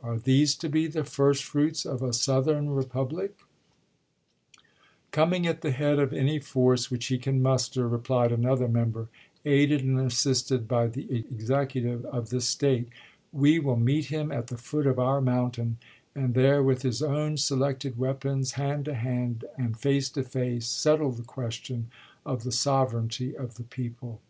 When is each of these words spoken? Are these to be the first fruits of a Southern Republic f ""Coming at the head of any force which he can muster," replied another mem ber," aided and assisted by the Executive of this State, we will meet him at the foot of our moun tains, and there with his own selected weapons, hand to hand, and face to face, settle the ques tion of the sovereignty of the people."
Are 0.02 0.18
these 0.18 0.54
to 0.56 0.68
be 0.68 0.88
the 0.88 1.04
first 1.04 1.42
fruits 1.42 1.86
of 1.86 2.02
a 2.02 2.12
Southern 2.12 2.68
Republic 2.68 3.32
f 3.38 3.48
""Coming 5.10 5.46
at 5.46 5.62
the 5.62 5.70
head 5.70 5.98
of 5.98 6.12
any 6.12 6.38
force 6.38 6.90
which 6.90 7.06
he 7.06 7.16
can 7.16 7.40
muster," 7.40 7.88
replied 7.88 8.30
another 8.30 8.68
mem 8.68 8.90
ber," 8.90 9.08
aided 9.46 9.82
and 9.86 9.98
assisted 9.98 10.68
by 10.68 10.86
the 10.88 11.10
Executive 11.34 12.04
of 12.04 12.28
this 12.28 12.44
State, 12.46 12.90
we 13.32 13.58
will 13.58 13.78
meet 13.78 14.04
him 14.10 14.30
at 14.30 14.48
the 14.48 14.58
foot 14.58 14.86
of 14.86 14.98
our 14.98 15.22
moun 15.22 15.52
tains, 15.52 15.76
and 16.14 16.34
there 16.34 16.62
with 16.62 16.82
his 16.82 17.02
own 17.02 17.38
selected 17.38 17.96
weapons, 17.96 18.52
hand 18.52 18.84
to 18.84 18.92
hand, 18.94 19.46
and 19.56 19.78
face 19.78 20.10
to 20.10 20.22
face, 20.22 20.66
settle 20.66 21.10
the 21.10 21.22
ques 21.24 21.54
tion 21.54 21.86
of 22.26 22.44
the 22.44 22.52
sovereignty 22.52 23.34
of 23.34 23.54
the 23.54 23.64
people." 23.64 24.20